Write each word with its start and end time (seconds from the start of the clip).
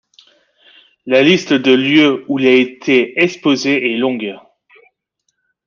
La 1.05 1.21
liste 1.21 1.53
de 1.53 1.73
lieux 1.73 2.25
où 2.27 2.39
il 2.39 2.47
a 2.47 2.55
été 2.55 3.21
exposé 3.21 3.93
est 3.93 3.97
longue. 3.97 4.33